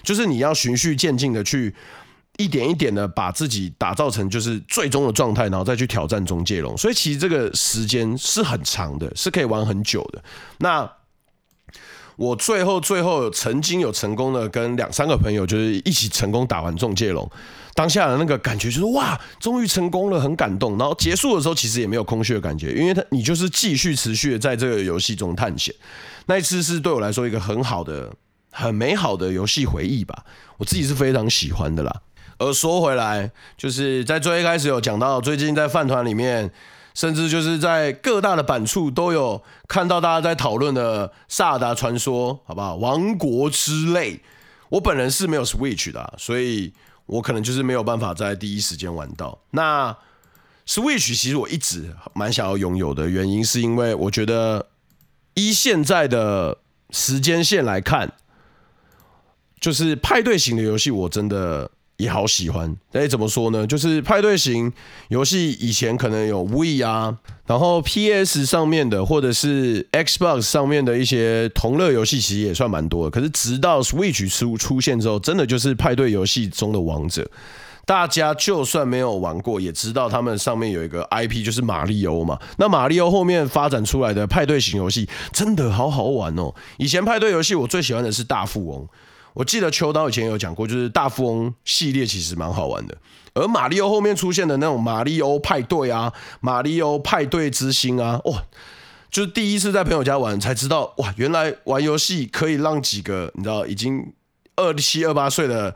[0.04, 1.76] 就是你要循序渐进的去
[2.38, 6.78] 一点一点的把自己打造成就是最终的状态，然后再去挑战中界龙。
[6.78, 10.24] 所以其实这个时间是很长的，是可以玩很久的。
[10.60, 10.88] 那
[12.18, 17.30] 我最后最后曾经有成功的跟两三个朋友就是一起成功打完中界龙。
[17.74, 20.80] 当下的那个感觉就是哇，终于成功了，很感动。
[20.80, 25.74] 然后结束的时候，其实也没有空虚的感觉，因为他你就是继续持续的在这个游戏中探险。
[26.26, 28.12] 那一次是对我来说一个很好的、
[28.52, 30.26] 很美好的游戏回忆吧，
[30.58, 32.02] 我自己是非常喜欢的啦。
[32.40, 36.52] 而说回来，就是在最一开始有讲到，最近在饭团里面，
[36.98, 42.76] 甚至就是在各大的版处都有看到大家在讨论的《萨达传说》，好不好？
[42.78, 44.22] 王国之泪，
[44.70, 46.74] 我本人是没有 Switch 的，所以。
[47.08, 49.40] 我可能就是没有办法在第一时间玩到。
[49.52, 49.96] 那
[50.68, 54.68] Switch 其实我一直蛮想要拥有的原因，是因为我觉得
[55.36, 56.58] 依现在的
[56.90, 58.12] 时间线来看，
[59.62, 61.72] 就是派对型的游戏，我真的。
[61.98, 63.66] 也好喜欢，哎，怎么说呢？
[63.66, 64.72] 就是派对型
[65.10, 73.10] 游戏以前可能有 Wii 啊，然后 PS 上面的或者是 Xbox 上面的一些同乐游戏，其实也算蛮多的。
[73.10, 77.28] 可是直到 Switch 出出现之后，真的就是派对游戏中的王者。
[77.84, 82.38] 大家就算没有玩过，也知道他们上面有一个 IP，就是马里欧嘛。
[82.58, 86.54] 那马里欧后面发展出来的派对型游戏，真的好好玩哦。
[86.78, 88.88] 以前派对游戏我最喜欢的是大富翁。
[89.38, 92.98] 我记得秋刀以前有讲过，就是大富翁系列其实蛮好玩的，
[93.36, 98.44] 而马里奥后面出现的那种马里奥派对啊，马里奥派对之星啊，哇，
[99.12, 104.12] 就是第一次在朋友家玩才知道，哇，原来玩游戏可以让几个你知道已经
[104.56, 105.76] 二七二八岁的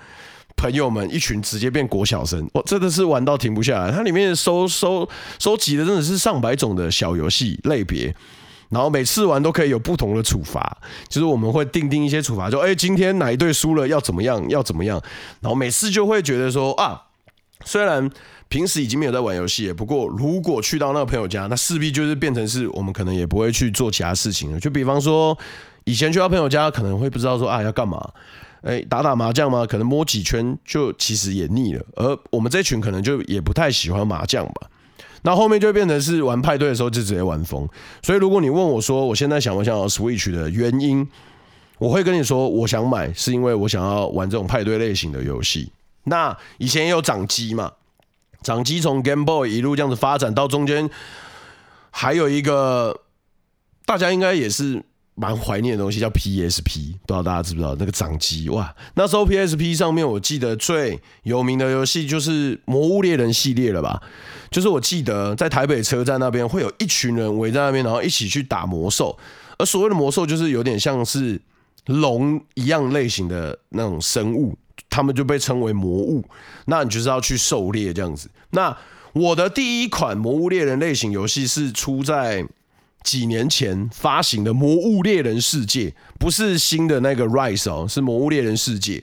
[0.57, 3.91] 朋友们一群直接变国小生，哇，真的是玩到停不下来。
[3.91, 8.15] 它里面收收收集的真的是上百种的小游戏类别。
[8.71, 10.77] 然后每次玩都可以有不同的处罚，
[11.09, 14.99] 就是我们会定定一些处罚，就哎，今天哪一队输了要怎么样，要怎么样。
[15.41, 17.03] 然后每次就会觉得说啊，
[17.65, 18.09] 虽然
[18.47, 24.59] 平时已经没有在玩游戏，不过如果去到那个朋友家，那势必就是变成是我们可能也不会去做其他事情了。
[24.59, 25.37] 就比方说，
[25.83, 28.11] 以前去到朋友家，可能会不知道说啊要干嘛，
[28.61, 29.65] 哎，打打麻将吗？
[29.65, 31.85] 可能摸几圈就其实也腻了。
[31.95, 34.69] 而我们这群可能就也不太喜欢麻将吧。
[35.23, 37.67] 那后面就变成是玩派对的时候就直接玩疯，
[38.01, 41.07] 所以如果你问我说我现在想不想要 Switch 的原因，
[41.77, 45.71] 我会跟你说我想买是因为我想要玩这种派对类型的游戏。
[46.05, 47.71] 那以前也有掌机嘛，
[48.41, 50.89] 掌机从 Game Boy 一路这样子发展到中间，
[51.89, 53.01] 还有一个
[53.85, 54.83] 大家应该也是。
[55.15, 58.73] 蛮怀念的东西叫 PSP，不知道大家知不知道那个掌机哇？
[58.95, 64.01] 那时候 PSP 上面我记得最有名的游戏就是《魔物猎人》系列了吧？
[64.49, 69.17] 就是我记得在台北车站那边会有一群人围在那边，然后一起去打魔兽。
[69.57, 71.39] 而所谓的魔兽就是有点像是
[71.85, 74.57] 龙一样类型的那种生物，
[74.89, 76.23] 他们就被称为魔物。
[76.65, 78.29] 那你就是要去狩猎这样子。
[78.51, 78.75] 那
[79.13, 82.47] 我的第一款《魔物猎人》类型游戏是出在。
[83.03, 88.97] 几年前发行的《魔物猎人世界》，不是新的那个 Rise 哦，是《魔物猎人世界》。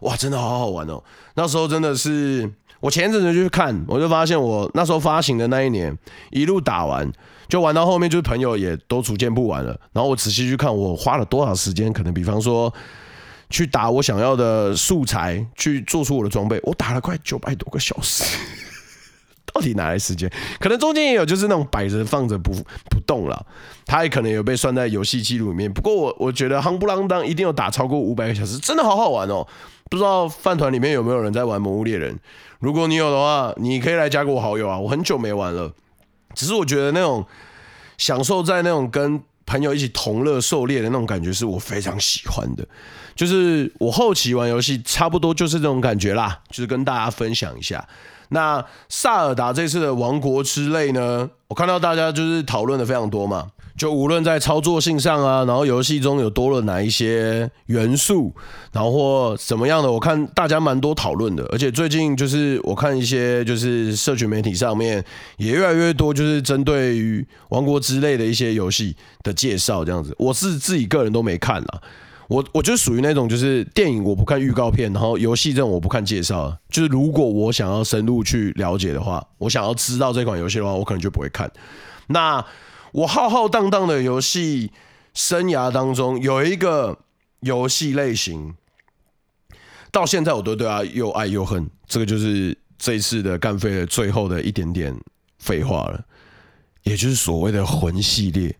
[0.00, 1.02] 哇，真的好好玩哦！
[1.34, 5.96] 那时候真的是，我前阵子去看，我就发现我那时候发行的那一年，
[6.30, 7.10] 一路打完，
[7.48, 9.78] 就玩到后面，就是朋友也都逐渐不玩了。
[9.92, 11.90] 然后我仔细去看，我花了多少时间？
[11.90, 12.70] 可能比方说，
[13.48, 18.24] 去打我想要的素材，去做出我的装备，我打了快九百多个小时。
[19.54, 20.28] 到底哪来时间？
[20.58, 22.52] 可能中间也有，就是那种摆着放着不
[22.90, 23.46] 不动了，
[23.86, 25.72] 他也可能有被算在游戏记录里面。
[25.72, 29.46] 不过我我觉得夯不啷当一定有打超过五百个小时，真的好好玩哦！
[29.88, 32.14] 不知道饭团里面有没有人在玩《魔物猎人》？
[32.58, 34.76] 如果你有的话，你可以来加个我好友啊！
[34.76, 35.72] 我很久没玩了，
[36.34, 37.24] 只是我觉得那种
[37.96, 42.66] 享受在那种跟朋友一起同乐狩猎的那种感觉，是我非常喜欢的。
[43.14, 47.86] 就是我后期玩游戏，差不多就是这种感觉啦，就是跟大家分享一下。
[48.30, 51.28] 那萨尔达这次的王国之泪呢？
[51.46, 53.46] 我看到大家就是讨论的非常多嘛，
[53.76, 58.34] 就无论在操作性上啊，然后游戏中有多了哪一些元素，
[58.72, 61.44] 然后或怎么样的，我看大家蛮多讨论的。
[61.52, 65.04] 而且最近就是我看一些就是社群媒体上面
[65.36, 70.12] 也越来越多，就是针对于王国之泪的一些游戏的介绍这样子。
[70.18, 71.80] 我是自己个人都没看啦。
[72.28, 76.56] 我我就属于那种，就是电影我不看预告片，然后游戏这种我不看介绍。
[76.70, 81.50] 就是如果我想要深入去了解的话，我想要知道这款游戏的话，我可能就不会看。
[82.06, 82.44] 那
[82.92, 84.72] 我浩浩荡荡的游戏
[85.12, 86.98] 生涯当中，有一个
[87.40, 88.54] 游戏类型，
[89.90, 91.68] 到现在我都对它又爱又恨。
[91.86, 94.94] 这个就是这一次的干废的最后的一点点
[95.38, 96.02] 废话了，
[96.84, 98.56] 也就是所谓的魂系列。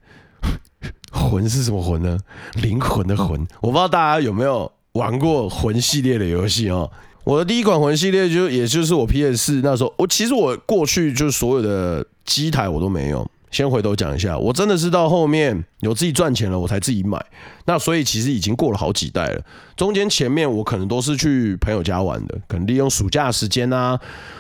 [1.11, 2.19] 魂是什么魂呢？
[2.55, 3.41] 灵魂的魂。
[3.61, 6.91] 我不知道大家有没有玩过魂系列的游戏哦。
[7.25, 13.27] 我的第一款魂系列就也就是我 PS4 那时候，我其实我过去就所有的机台我都没有。
[13.51, 17.25] 先回头讲一下，我真的是到后面有自己赚钱了，我才自己买。
[17.67, 19.41] 那所以其实已经过了好几代了。
[19.77, 23.97] 中间前面我可能都是去朋友家玩的，可能利用暑假时间啊，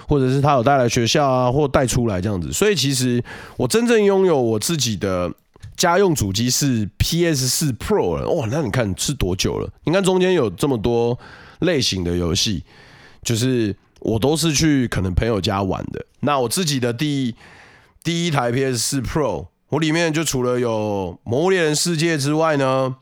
[0.08, 2.52] 或者是他有带来学校啊，或带出来这样子。
[2.52, 3.22] 所以其实
[3.56, 5.32] 我真正拥有我自己的。
[5.84, 9.70] 家用主机是 PS 四 Pro 了，哇，那你看是多久了？
[9.84, 11.18] 你看中间有这么多
[11.58, 12.64] 类型的游戏，
[13.22, 16.06] 就是我都是去可能朋友家玩的。
[16.20, 17.34] 那我自己的第
[18.02, 22.96] 第一台 PS 四 Pro，我里面就除了有《魔物猎人世界》之外呢，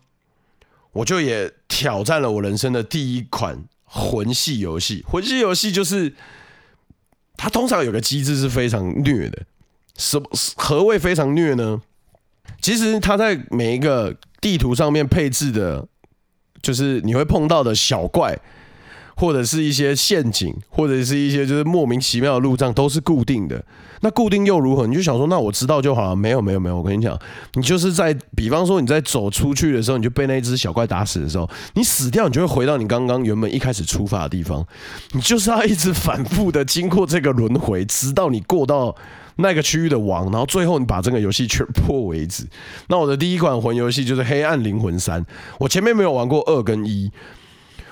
[0.90, 5.04] 我就也挑战了我人生的第一款魂系游戏。
[5.06, 6.12] 魂系游戏就是
[7.36, 9.46] 它通常有个机制是非常虐的，
[9.96, 10.20] 什
[10.56, 11.80] 何谓非常虐呢？
[12.60, 15.86] 其实它在每一个地图上面配置的，
[16.62, 18.38] 就是你会碰到的小怪，
[19.16, 23.64] 或者是一些陷阱，或者是一些就是莫名其妙的路障，都是固定的。
[24.04, 24.86] 那固定又如何？
[24.86, 26.16] 你就想说，那我知道就好了。
[26.16, 26.76] 没有，没有，没有。
[26.76, 27.16] 我跟你讲，
[27.54, 34.64] 你就是在，比方说你在走出去的时候，你就被那只小怪打死的时候，你死掉，你就会回到你刚刚原本一开始出发的地方。
[35.12, 38.94] 你就是要一直反复的经过这个轮回，直到你过到。
[39.36, 42.46] 那个区域的王，然后最后你把这个游戏全破为止。
[42.88, 45.22] 那我的第一款魂游戏就是《黑暗灵魂三》，
[45.58, 47.10] 我前面没有玩过二跟一。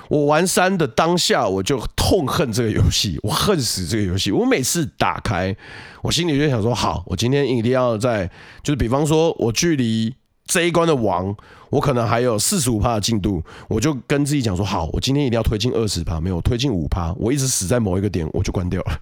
[0.09, 4.33] 我玩三的当下，我就痛恨这个游戏，我恨死这个游戏。
[4.33, 5.55] 我每次打开，
[6.03, 8.29] 我心里就想说：好，我今天一定要在，
[8.65, 10.13] 就是比方说，我距离
[10.47, 11.33] 这一关的王，
[11.71, 18.99] 我可能还有四十五趴的进度，我就跟自己讲说：好，我今天一定要推进二十趴，没有推进五趴，我一直死在某一个点，我就关掉了。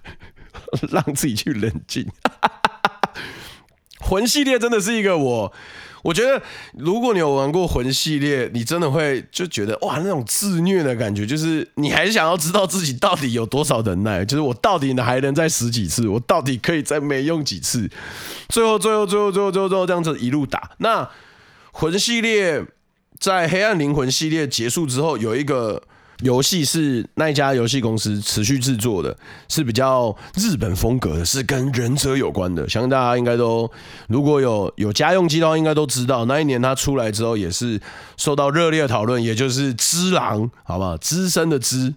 [0.91, 2.07] 让自己去冷静。
[4.01, 5.53] 魂系列真的是一个我，
[6.03, 6.41] 我觉得
[6.73, 17.89] 如果你有玩过魂系列，你真的会就觉得哇，那种自虐的感觉，就是你还想要知道自己到底有多少忍耐，就是我到底还能再死几次，我到底可以再没用几次，
[18.47, 20.71] 最后最后最后最后最后最后这样子一路打。
[20.77, 21.07] 那
[21.73, 22.65] 魂系列
[23.19, 25.83] 在黑暗灵魂系列结束之后，有一个。
[26.21, 32.67] 游戏是那一家游戏公司持续制作的，是比较日本风格的，是跟忍者有关的。
[32.67, 33.71] 相信大家应该都
[34.09, 37.79] 如果有有家用机的话，应该都知道那一年它出来之后也是
[38.17, 39.23] 受到热烈的讨论。
[39.23, 40.97] 也就是只狼，好不好？
[40.97, 41.93] 资深的只，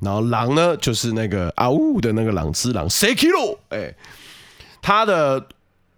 [0.00, 2.86] 然后狼呢，就是那个啊呜的那个狼，只狼。
[2.86, 3.94] Sekiro，哎，
[4.82, 5.46] 它的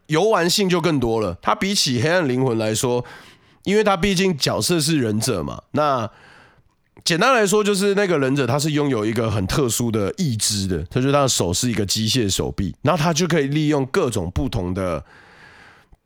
[0.06, 1.36] 游玩性就更多了。
[1.42, 3.04] 它比起黑暗灵魂来说，
[3.64, 6.08] 因为它毕竟角色是忍者嘛，那。
[7.08, 15.02] 简单来说，就是那个忍者他是拥有一个很特殊的义肢的，他就他的手是一个机械手臂，然后他就可以利用各种不同的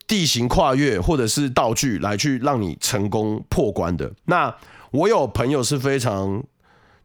[0.07, 4.13] 地形跨越或者是道具来去让你成功破关的。
[4.27, 4.55] 那
[4.93, 6.41] 我有朋友是非常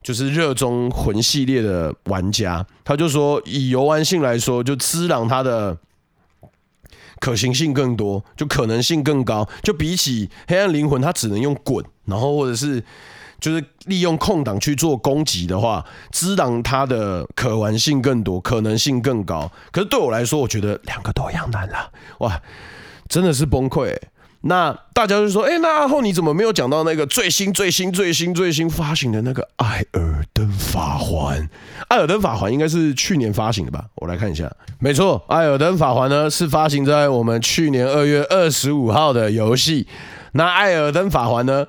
[0.03, 5.75] 就是热衷魂系列的玩家，他就说以游玩性来说，就只狼它的
[7.19, 12.83] 可行性更多，就可能性更高，就比起黑暗灵魂，它只能用滚，然后或者是。
[13.39, 19.51] 就是利用空档去做攻击的话，只狼它的可玩性更多，可能性更高。
[19.71, 22.41] 可是对我来说，我觉得两个都一样难了，哇，
[23.07, 23.95] 真的是崩溃、
[24.41, 31.39] 那大家就说，哎、那阿后你怎么没有讲到那个最新、最新、最新、最新发行的那个《艾尔登法环》？
[31.89, 33.85] 《艾尔登法环》应该是去年发行的吧？
[33.95, 39.87] 我来看一下，没错，《艾尔登法环》呢是发行在我们去年二月二十五号的游戏。
[40.31, 41.65] 那《艾尔登法环》呢？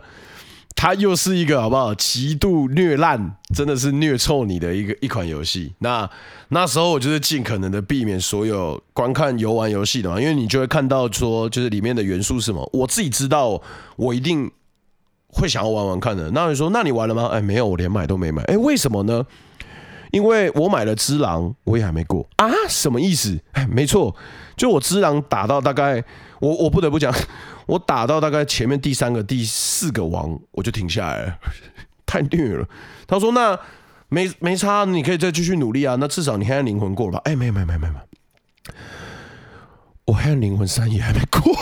[0.80, 1.92] 它又是一个好不好？
[1.96, 5.72] 极度虐烂，真的是虐臭你的一个一款游戏。
[5.80, 6.08] 那
[6.50, 12.70] 那时候我就是尽可能的避免所有观看游玩游戏的嘛，因为你就会看到说，就是里面的元素是什么。
[12.72, 13.60] 我自己知道，
[13.96, 14.48] 我一定
[15.26, 16.30] 会想要玩玩看的。
[16.30, 17.26] 那你说，那你玩了吗？
[17.32, 18.44] 哎，没有，我连买都没买。
[18.44, 19.26] 哎，为什么呢？
[20.12, 22.48] 因为我买了只狼，我也还没过啊？
[22.68, 23.36] 什么意思？
[23.50, 24.14] 哎，没错，
[24.58, 26.04] 就我只狼打到大概，
[26.40, 27.14] 我我不得不讲。
[27.66, 31.38] 我打到大概前面第三个、第四个王，我就停下来了，
[32.06, 32.66] 太虐了。
[33.06, 33.58] 他说：“那
[34.08, 35.94] 没没差，你可以再继续努力啊。
[36.00, 37.94] 那至少你黑暗灵魂过了吧？”哎，没有没有没有没有，
[40.06, 41.42] 我黑暗灵魂三也还没过。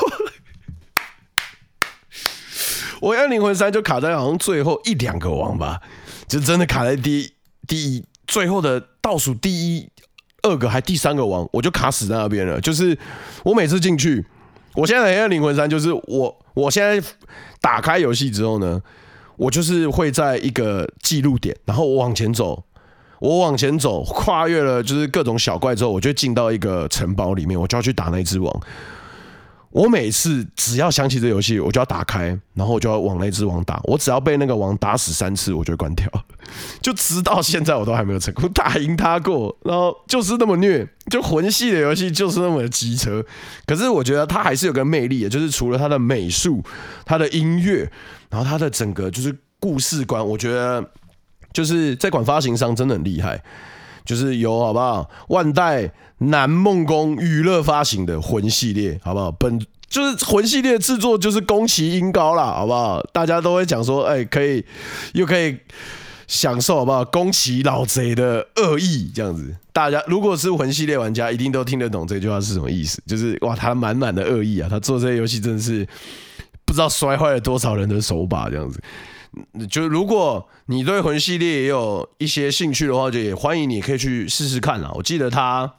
[3.02, 5.82] 我《黑暗灵魂三》就卡在好像最后一两个王吧，
[6.28, 7.34] 就真的卡在第
[7.66, 9.90] 第一最后的倒数第一
[10.42, 12.60] 二个还第三个王，我就卡死在那边了。
[12.60, 12.96] 就是
[13.44, 14.24] 我每次进去，
[14.74, 17.08] 我现在的《黑暗灵魂三》就是我我现在
[17.60, 18.80] 打开游戏之后呢，
[19.36, 22.62] 我就是会在一个记录点，然后我往前走。
[23.18, 28.60] 我往前走，跨越了就是各种小怪之后，我就进到一个城堡里面，我就要去打那只王。
[29.70, 33.80] 我每次只要想起这游戏，我就要打开，然后我就要往那只王打。
[33.84, 36.06] 我只要被那个王打死三次，我就关掉。
[36.80, 39.56] 就直到现在，我都还没有成功打赢他过。
[39.64, 43.24] 然后就是那么虐，就魂系的游戏就是那么的机车。
[43.66, 46.62] 可是我觉得它还是有个魅力，就是除了它的美术、
[47.04, 47.90] 它的音乐，
[48.30, 50.84] 然后它的整个就是故事观，我觉得。
[51.52, 53.42] 就是在管发行商真的很厉害，
[54.06, 55.10] 就是有好不好？
[55.28, 59.30] 万代南梦宫娱乐发行的魂系列，好不好？
[59.32, 63.02] 本就是魂系列制作就是宫崎英高啦，好不好？
[63.12, 64.64] 大家都会讲说，哎、可以
[65.12, 65.56] 又可以
[66.26, 67.04] 享受，好不好？
[67.04, 73.00] 宫崎老贼的恶意这样子，大家如果是魂系列玩家，一定都听得懂这句话是什么意思。
[73.06, 74.68] 就是哇，他满满的恶意啊！
[74.68, 75.86] 他做这些游戏真的是
[76.64, 78.82] 不知道摔坏了多少人的手把这样子。
[79.68, 84.90] 就如果你对魂系列也有一些兴趣的话，就也欢迎你可以去试试看啦。
[84.94, 85.70] 我记得它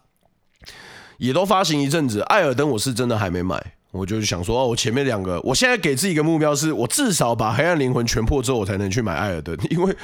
[1.18, 9.96] 也都发行一阵子，艾尔登我是真的还没买，我就想说哦，我前面两个，我现在给自己一个目标是，我至少把黑暗灵魂全破之后，我才能去买艾尔登，因为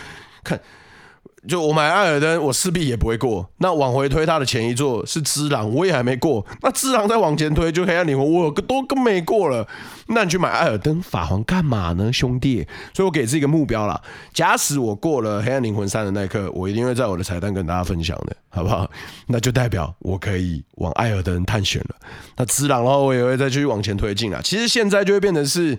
[0.44, 0.60] 看。
[1.48, 3.50] 就我买艾尔登，我势必也不会过。
[3.58, 6.46] 那往回推，他的前一座是只狼，我也还没过。
[6.62, 9.68] 那只狼再往前推，就黑暗灵魂，我都更没过了。
[10.08, 12.66] 那你去买艾尔登法皇干嘛呢，兄弟？
[12.94, 14.02] 所以我给自己一个目标啦。
[14.34, 18.90] 假使我过了黑暗灵魂三的那一刻，我一定会在我的彩蛋跟大家分享的，好不好？
[19.28, 21.96] 那就代表我可以往艾尔登探险了。
[22.38, 24.40] 那只狼的话，我也会再继续往前推进啦。
[24.42, 25.78] 其实现在就会变成是，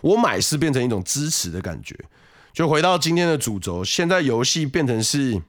[0.00, 1.94] 我买是变成一种支持的感觉。
[2.52, 5.40] 就回到今天的主轴，现在游戏变成是，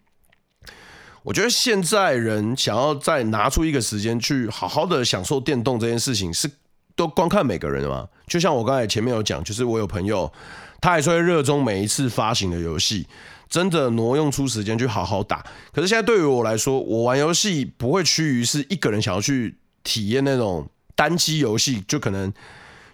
[1.23, 6.49] 我觉得现在人想要再拿出一个时间去好好的享受电动这件事情，是
[6.95, 8.07] 都观看每个人的嘛。
[8.27, 10.31] 就像我刚才前面有讲，就是我有朋友，
[10.79, 13.07] 他还是会热衷每一次发行的游戏，
[13.49, 15.43] 真的挪用出时间去好好打。
[15.73, 22.31] 可是现在对于我来说，我玩游戏不会趋于是一个人想要去体验那种单机游戏，就可能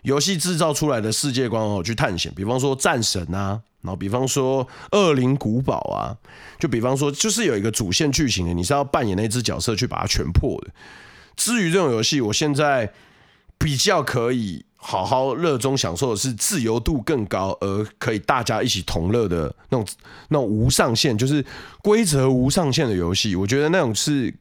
[0.02, 3.62] 游戏制造出来的世界观哦去探险，比方说战神啊。
[3.84, 6.18] 然后，比方说《恶灵古堡》啊，
[6.60, 10.72] 就比方说，就是有一个主线剧情的，你是要扮演那只角色去把它全破的。
[11.36, 12.92] 至于这种游戏，我现在
[13.58, 19.88] 比较可以好好热衷享受的是自由度更高，而可以大家一起同乐的那种
[20.30, 21.46] 那种无上限，就是
[21.84, 23.36] 规则无上限的游戏。
[23.36, 24.34] 我觉得那种是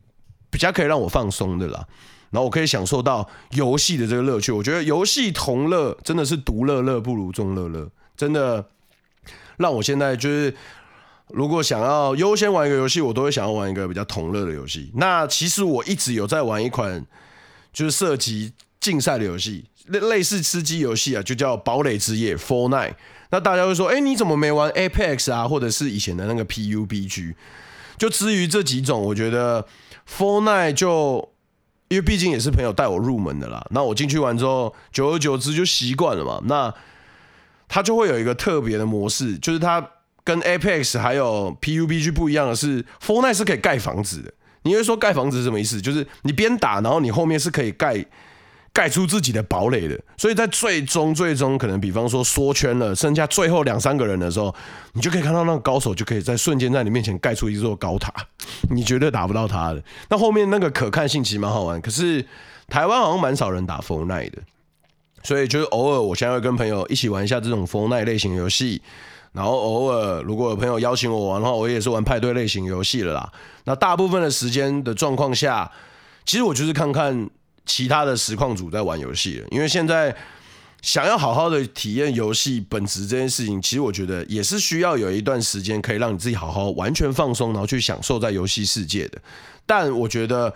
[0.51, 1.87] 比较可以让我放松的啦。
[2.31, 4.51] 然后我可以享受到游戏的这个乐趣。
[4.51, 8.67] 我觉得游戏同乐真的是独乐乐不如众乐乐，真的。
[9.57, 10.55] 让我现在就是，
[11.29, 14.91] 如果想要优先玩一个游戏，我都会想要玩一个比较同乐的游戏。
[14.95, 17.05] 那其实我一直有在玩一款，
[17.73, 22.95] 就是涉及竞赛的游戏，类类似吃鸡游戏啊，就叫《堡垒之夜》four nine，。
[23.31, 27.35] 那大家会说，哎，你怎么没玩 Apex 啊，或者是以前的那个 PUBG？
[27.99, 29.67] 就至于这几种，我觉得
[30.09, 31.33] four nine，就
[31.89, 33.67] 因为毕竟也是朋友带我入门的啦。
[33.71, 36.41] 那我进去玩之后，久而久之就习惯了嘛。
[36.45, 36.73] 那
[37.69, 39.85] 它就会有一个特别的模式，就是它
[40.25, 44.33] 跟 Apex 还有 PUBG 不一样的是，Fortnite 是可以盖房子的。
[44.63, 45.81] 你会说盖房子是什么意思？
[45.81, 48.05] 就是你边打，然后你后面是可以盖
[48.73, 49.97] 盖出自己的堡垒的。
[50.17, 54.53] 所以在最终最终可能，比方说缩圈了，剩下最后两三个人的时候，
[54.95, 58.13] 你就可以看到那个高手就可以在瞬间在你面前盖出一座高塔，
[58.71, 59.81] 你绝对打不到他的。
[60.09, 62.27] 那后面那个可看性其实蛮好玩，可是
[62.67, 64.39] 台湾好像蛮少人打 Fortnite 的。
[65.27, 68.81] 所以就是偶尔，我现在会跟朋友一起玩一下这种 Fortnite 类型游戏，
[69.33, 73.33] 然后偶尔如果有朋友邀请我玩的话，我也是玩派对类型游戏了啦。
[73.65, 75.69] 那大部分的时间的状况下，
[76.25, 77.29] 其实我就是看看
[77.65, 79.49] 其他的实况组在玩游戏了。
[79.51, 80.15] 因为现在
[80.81, 89.19] 想要好好的体验游戏本质这件事情，其实我觉得也是需要有一段时间可以让你自己好好完全放松，然后去享受在游戏世界的。
[89.67, 90.55] 但我觉得。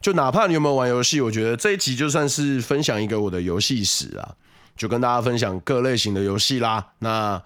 [0.00, 4.34] 就哪怕你有没有玩游戏，我觉得这一集就算是分享一个我的游戏史啊，
[4.76, 6.86] 就跟大家分享各类型的游戏啦。
[7.00, 7.42] 那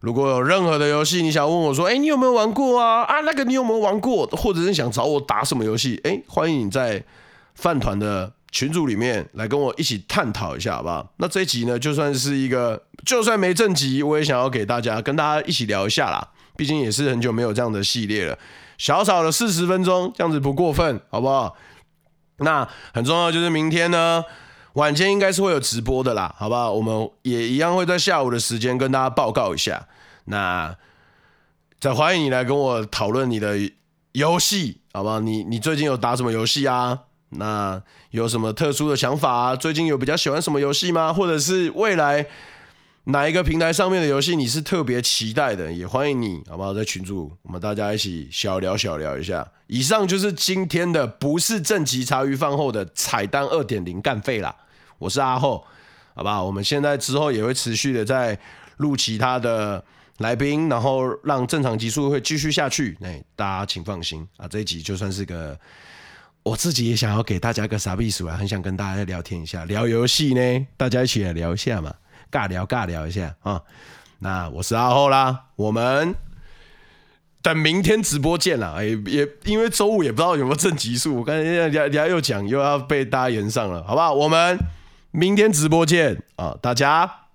[0.00, 3.02] 如果有任何的游戏你想问我说，哎，你有没有玩过啊？
[3.02, 4.26] 啊，那个你有没有玩过？
[4.26, 6.00] 或者是想找我打什么游戏？
[6.02, 7.04] 哎，欢迎你在
[7.54, 11.12] 饭团的群组里面来跟我一起探讨一下，好不好？
[11.18, 16.26] 那这一集呢，就算是一个，就算没正集，我也想要给大家跟大家一起聊一下啦。
[16.56, 18.38] 毕竟也是很久没有这样的系列了，
[18.76, 21.56] 小小的四十分钟，这样子不过分，好不好？
[22.42, 24.24] 那很重要，就是明天呢，
[24.74, 26.72] 晚间应该是会有直播的啦，好不好？
[26.72, 29.86] 我们也一样会在下午的时间跟大家报告一下。
[30.26, 30.76] 那
[31.80, 33.56] 再欢迎你来跟我讨论你的
[34.12, 35.20] 游戏，好不好？
[35.20, 37.00] 你你最近有打什么游戏啊？
[37.30, 39.56] 那有什么特殊的想法啊？
[39.56, 41.12] 最近有比较喜欢什么游戏吗？
[41.12, 42.26] 或者是未来
[43.04, 45.72] 哪一个平台上面的游戏你是特别期待的？
[45.72, 46.72] 也欢迎你，好不好？
[46.72, 49.50] 在群组我们大家一起小聊小聊一下。
[49.66, 54.54] 以上就是今天的不是正集茶余饭后的彩蛋二点零干废啦。
[54.98, 55.66] 我是阿厚，
[56.14, 58.38] 好吧，我们现在之后也会持续的在
[58.76, 59.84] 录其他的
[60.18, 62.96] 来宾，然后让正常集数会继续下去。
[63.00, 65.58] 哎，大家请放心啊，这一集就算是个
[66.44, 71.92] 我自己也想要给大家个啥秘书啊，很想跟大家聊天一下，聊游戏呢，大家一起来聊一下嘛，
[72.32, 73.62] 尬聊尬聊一下啊。
[74.18, 76.12] 那我是阿厚啦，我们
[77.42, 78.74] 等明天直播见啦。
[78.78, 84.12] 哎也因为周五也不知道有没有正极数，我刚才人家又讲又要被大家延上了，好不好？
[84.12, 84.58] 我们。
[85.14, 87.26] 明天直播见啊，大家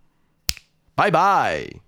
[0.96, 1.87] 拜拜。